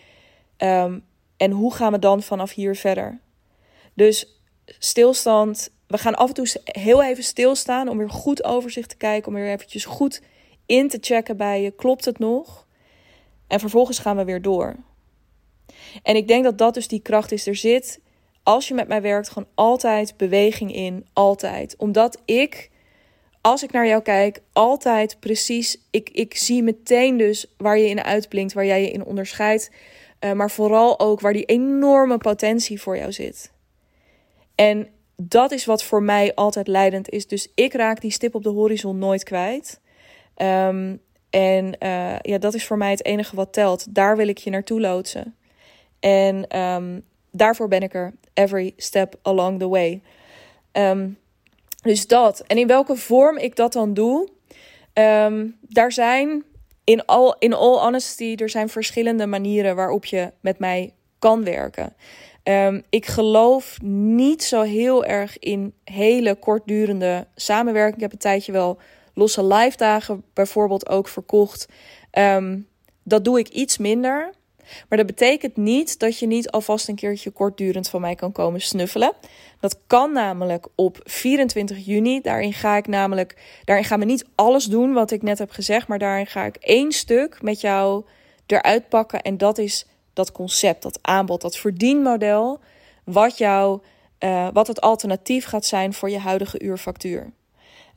[0.57, 1.03] um,
[1.37, 3.19] en hoe gaan we dan vanaf hier verder?
[3.93, 5.69] Dus stilstand.
[5.87, 9.33] We gaan af en toe heel even stilstaan om weer goed overzicht te kijken, om
[9.33, 10.21] weer eventjes goed
[10.65, 11.71] in te checken bij je.
[11.71, 12.67] Klopt het nog?
[13.47, 14.75] En vervolgens gaan we weer door.
[16.03, 17.47] En ik denk dat dat dus die kracht is.
[17.47, 17.99] Er zit,
[18.43, 21.05] als je met mij werkt, gewoon altijd beweging in.
[21.13, 21.75] Altijd.
[21.77, 22.69] Omdat ik,
[23.41, 25.77] als ik naar jou kijk, altijd precies.
[25.91, 29.71] Ik, ik zie meteen dus waar je in uitblinkt, waar jij je in onderscheidt.
[30.19, 33.51] Uh, maar vooral ook waar die enorme potentie voor jou zit.
[34.55, 37.27] En dat is wat voor mij altijd leidend is.
[37.27, 39.79] Dus ik raak die stip op de horizon nooit kwijt.
[40.35, 43.95] Um, en uh, ja, dat is voor mij het enige wat telt.
[43.95, 45.35] Daar wil ik je naartoe loodsen.
[45.99, 50.01] En um, daarvoor ben ik er every step along the way.
[50.71, 51.17] Um,
[51.81, 52.39] dus dat.
[52.39, 54.29] En in welke vorm ik dat dan doe,
[55.61, 56.43] daar zijn
[56.87, 61.95] in all, in all honesty, er zijn verschillende manieren waarop je met mij kan werken.
[62.43, 67.95] Um, ik geloof niet zo heel erg in hele kortdurende samenwerking.
[67.95, 68.79] Ik heb een tijdje wel
[69.13, 71.67] losse live dagen bijvoorbeeld ook verkocht.
[72.11, 72.67] Um,
[73.03, 74.33] dat doe ik iets minder.
[74.89, 78.61] Maar dat betekent niet dat je niet alvast een keertje kortdurend van mij kan komen
[78.61, 79.13] snuffelen.
[79.59, 82.21] Dat kan namelijk op 24 juni.
[82.21, 85.87] Daarin ga ik namelijk, daarin gaan we niet alles doen wat ik net heb gezegd,
[85.87, 88.05] maar daarin ga ik één stuk met jou
[88.45, 89.21] eruit pakken.
[89.21, 92.59] En dat is dat concept, dat aanbod, dat verdienmodel,
[93.03, 93.81] wat jou,
[94.19, 97.31] uh, wat het alternatief gaat zijn voor je huidige uurfactuur.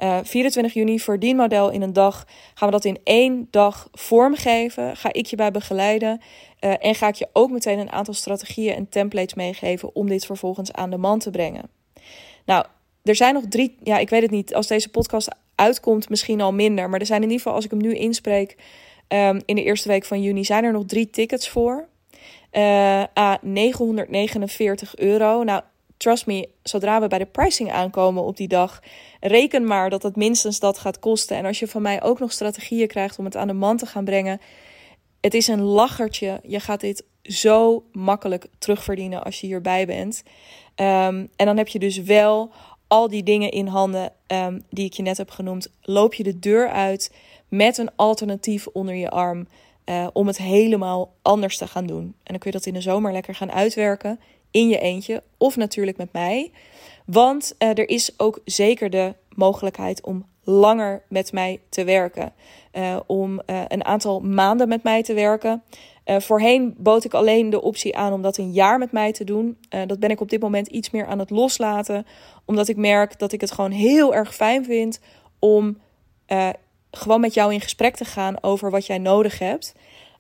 [0.02, 2.26] Uh, eh, 24 juni verdienmodel in een dag.
[2.54, 4.96] Gaan we dat in één dag vormgeven?
[4.96, 6.20] Ga ik je bij begeleiden?
[6.60, 10.26] Uh, en ga ik je ook meteen een aantal strategieën en templates meegeven om dit
[10.26, 11.70] vervolgens aan de man te brengen.
[12.44, 12.64] Nou,
[13.02, 13.76] er zijn nog drie.
[13.82, 14.54] Ja, ik weet het niet.
[14.54, 16.90] Als deze podcast uitkomt, misschien al minder.
[16.90, 18.56] Maar er zijn in ieder geval, als ik hem nu inspreek.
[19.08, 21.88] Um, in de eerste week van juni zijn er nog drie tickets voor.
[22.52, 25.42] Uh, a 949 euro.
[25.42, 25.62] Nou,
[25.96, 28.82] trust me, zodra we bij de pricing aankomen op die dag,
[29.20, 31.36] reken maar dat het minstens dat gaat kosten.
[31.36, 33.86] En als je van mij ook nog strategieën krijgt om het aan de man te
[33.86, 34.40] gaan brengen,
[35.20, 36.40] het is een lachertje.
[36.42, 40.22] Je gaat dit zo makkelijk terugverdienen als je hierbij bent.
[40.74, 42.50] Ehm, en dan heb je dus wel
[42.86, 45.68] al die dingen in handen um, die ik je net heb genoemd.
[45.82, 47.12] Loop je de deur uit
[47.48, 49.46] met een alternatief onder je arm.
[49.84, 52.02] Uh, om het helemaal anders te gaan doen.
[52.02, 54.20] En dan kun je dat in de zomer lekker gaan uitwerken.
[54.50, 55.22] In je eentje.
[55.36, 56.50] Of natuurlijk met mij.
[57.12, 62.32] Want uh, er is ook zeker de mogelijkheid om langer met mij te werken.
[62.72, 65.62] Uh, om een aantal maanden met mij te werken.
[66.04, 69.58] Voorheen bood ik alleen de optie aan om dat een jaar met mij te doen.
[69.86, 72.06] Dat ben ik op dit moment iets meer aan het loslaten.
[72.44, 75.00] Omdat ik merk dat ik het gewoon heel erg fijn vind
[75.38, 75.78] om
[76.90, 79.74] gewoon met jou in gesprek te gaan over wat jij nodig hebt.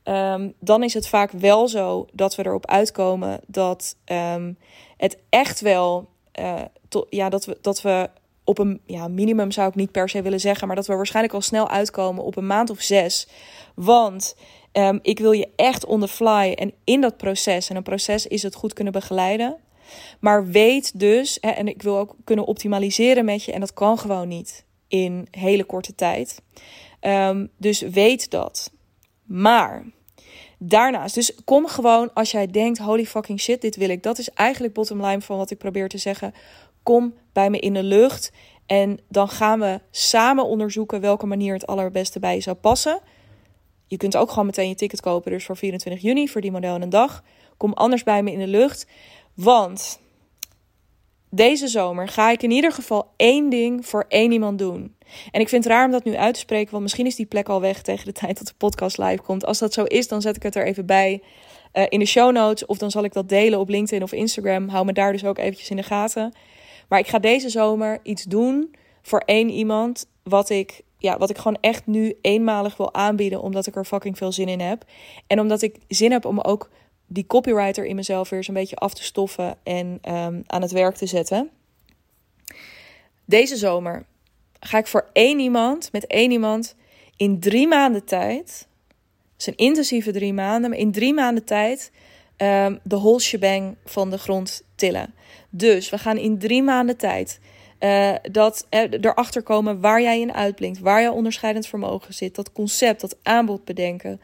[0.04, 4.58] Um, dan is het vaak wel zo dat we erop uitkomen dat um,
[4.96, 6.08] het echt wel.
[6.88, 8.10] To, ja, dat we, dat we
[8.44, 11.34] op een ja, minimum zou ik niet per se willen zeggen, maar dat we waarschijnlijk
[11.34, 13.28] al snel uitkomen op een maand of zes.
[13.74, 14.34] Want
[14.72, 17.70] Um, ik wil je echt on the fly en in dat proces.
[17.70, 19.56] En een proces is het goed kunnen begeleiden.
[20.20, 23.52] Maar weet dus, hè, en ik wil ook kunnen optimaliseren met je.
[23.52, 26.42] En dat kan gewoon niet in hele korte tijd.
[27.00, 28.72] Um, dus weet dat.
[29.24, 29.84] Maar
[30.62, 34.02] daarnaast, dus kom gewoon als jij denkt: holy fucking shit, dit wil ik.
[34.02, 36.34] Dat is eigenlijk bottom line van wat ik probeer te zeggen.
[36.82, 38.32] Kom bij me in de lucht.
[38.66, 43.00] En dan gaan we samen onderzoeken welke manier het allerbeste bij je zou passen.
[43.86, 45.30] Je kunt ook gewoon meteen je ticket kopen.
[45.30, 47.24] Dus voor 24 juni, voor die model een dag.
[47.56, 48.86] Kom anders bij me in de lucht.
[49.34, 50.00] Want
[51.30, 54.94] deze zomer ga ik in ieder geval één ding voor één iemand doen.
[55.30, 57.26] En ik vind het raar om dat nu uit te spreken, want misschien is die
[57.26, 59.46] plek al weg tegen de tijd dat de podcast live komt.
[59.46, 61.22] Als dat zo is, dan zet ik het er even bij
[61.72, 62.66] uh, in de show notes.
[62.66, 64.68] Of dan zal ik dat delen op LinkedIn of Instagram.
[64.68, 66.32] Hou me daar dus ook eventjes in de gaten.
[66.88, 71.36] Maar ik ga deze zomer iets doen voor één iemand wat ik ja, wat ik
[71.36, 74.84] gewoon echt nu eenmalig wil aanbieden, omdat ik er fucking veel zin in heb.
[75.26, 76.70] En omdat ik zin heb om ook
[77.06, 80.70] die copywriter in mezelf weer eens een beetje af te stoffen en um, aan het
[80.70, 81.50] werk te zetten.
[83.24, 84.04] Deze zomer
[84.60, 86.74] ga ik voor één iemand, met één iemand,
[87.16, 88.68] in drie maanden tijd,
[89.36, 91.90] dus een intensieve drie maanden, maar in drie maanden tijd
[92.36, 95.14] um, de whole van de grond tillen.
[95.50, 97.40] Dus we gaan in drie maanden tijd
[97.80, 102.52] uh, dat uh, erachter komen waar jij in uitblinkt, waar jouw onderscheidend vermogen zit, dat
[102.52, 104.20] concept, dat aanbod bedenken.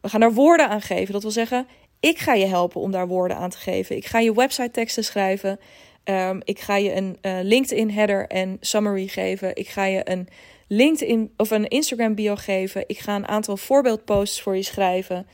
[0.00, 1.12] We gaan daar woorden aan geven.
[1.12, 1.66] Dat wil zeggen,
[2.00, 3.96] ik ga je helpen om daar woorden aan te geven.
[3.96, 5.60] Ik ga je website teksten schrijven.
[6.04, 9.56] Um, ik ga je een uh, LinkedIn header en summary geven.
[9.56, 10.28] Ik ga je een
[10.66, 12.84] LinkedIn of een Instagram bio geven.
[12.86, 15.26] Ik ga een aantal voorbeeldposts voor je schrijven.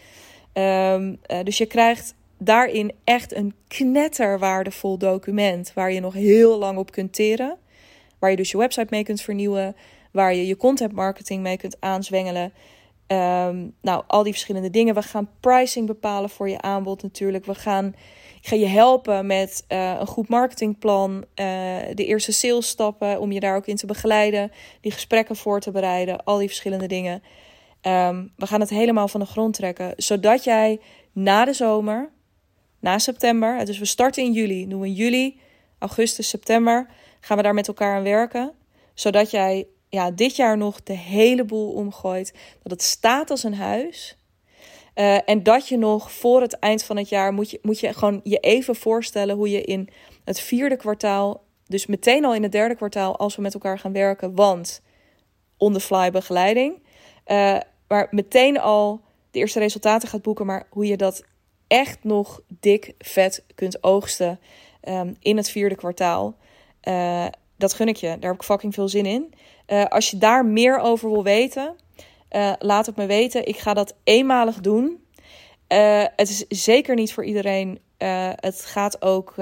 [0.52, 6.90] Um, dus je krijgt daarin echt een knetterwaardevol document waar je nog heel lang op
[6.90, 7.56] kunt teren.
[8.18, 9.76] Waar je dus je website mee kunt vernieuwen,
[10.10, 12.52] waar je je content marketing mee kunt aanzwengelen.
[13.08, 14.94] Um, nou, al die verschillende dingen.
[14.94, 17.44] We gaan pricing bepalen voor je aanbod natuurlijk.
[17.44, 17.86] We gaan,
[18.40, 21.24] ik ga je helpen met uh, een goed marketingplan, uh,
[21.94, 25.70] de eerste sales stappen om je daar ook in te begeleiden, die gesprekken voor te
[25.70, 27.22] bereiden, al die verschillende dingen.
[27.82, 30.80] Um, we gaan het helemaal van de grond trekken, zodat jij
[31.12, 32.10] na de zomer
[32.80, 33.64] na september.
[33.64, 34.68] Dus we starten in juli.
[34.68, 35.40] Doen we in juli,
[35.78, 36.86] augustus, september.
[37.20, 38.52] Gaan we daar met elkaar aan werken.
[38.94, 39.66] Zodat jij
[39.96, 42.34] ja, dit jaar nog de hele boel omgooit.
[42.62, 44.18] Dat het staat als een huis.
[44.94, 47.92] Uh, en dat je nog voor het eind van het jaar moet je, moet je
[47.92, 49.88] gewoon je even voorstellen hoe je in
[50.24, 53.92] het vierde kwartaal, dus meteen al in het derde kwartaal, als we met elkaar gaan
[53.92, 54.82] werken, want
[55.56, 56.82] on the fly begeleiding,
[57.26, 61.24] uh, maar meteen al de eerste resultaten gaat boeken, maar hoe je dat
[61.66, 64.40] echt nog dik vet kunt oogsten
[64.88, 66.36] um, in het vierde kwartaal.
[66.88, 68.06] Uh, dat gun ik je.
[68.06, 69.34] Daar heb ik fucking veel zin in.
[69.66, 71.76] Uh, als je daar meer over wil weten,
[72.30, 73.46] uh, laat het me weten.
[73.46, 75.04] Ik ga dat eenmalig doen.
[76.16, 77.78] het is zeker niet voor iedereen.
[78.36, 79.34] het gaat ook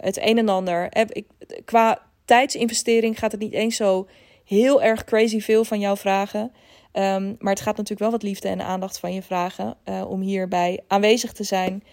[0.00, 0.88] het een en ander.
[1.12, 1.26] Ik,
[1.64, 4.08] qua tijdsinvestering gaat het niet eens zo
[4.44, 6.52] heel erg crazy veel van jou vragen.
[6.92, 9.76] Um, maar het gaat natuurlijk wel wat liefde en aandacht van je vragen
[10.08, 11.84] om hierbij aanwezig te zijn.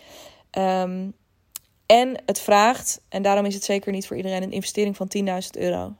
[0.57, 1.13] Um,
[1.89, 5.25] en het vraagt, en daarom is het zeker niet voor iedereen, een investering van 10.000
[5.51, 5.95] euro.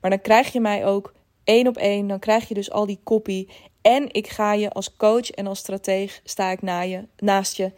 [0.00, 1.12] Maar dan krijg je mij ook
[1.44, 2.06] één op één.
[2.06, 3.46] Dan krijg je dus al die copy.
[3.82, 7.72] En ik ga je als coach en als strateeg sta ik na je, naast je.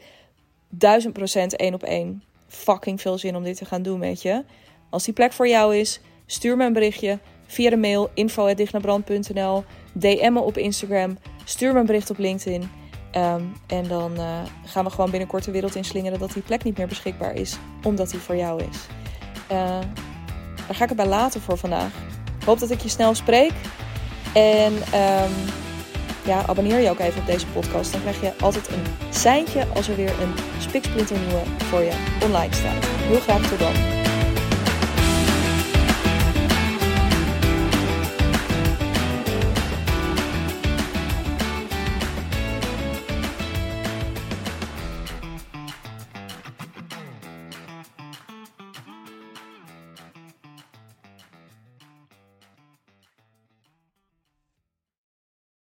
[0.68, 2.22] Duizend procent één op één.
[2.46, 4.44] Fucking veel zin om dit te gaan doen, weet je.
[4.90, 10.32] Als die plek voor jou is, stuur me een berichtje via de mail info.dignabrand.nl DM
[10.32, 11.18] me op Instagram.
[11.44, 12.70] Stuur me een bericht op LinkedIn.
[13.16, 16.78] Um, en dan uh, gaan we gewoon binnenkort de wereld inslingeren dat die plek niet
[16.78, 18.86] meer beschikbaar is, omdat die voor jou is.
[19.52, 19.80] Uh,
[20.66, 22.13] daar ga ik het bij laten voor vandaag.
[22.44, 23.52] Ik hoop dat ik je snel spreek.
[24.32, 25.32] En um,
[26.24, 27.92] ja, abonneer je ook even op deze podcast.
[27.92, 31.92] Dan krijg je altijd een seintje als er weer een spiksplinternieuwe voor je
[32.22, 32.84] online staat.
[32.84, 34.03] Heel graag tot dan.